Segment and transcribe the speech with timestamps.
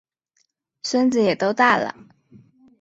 [0.81, 1.95] 孙子也都大了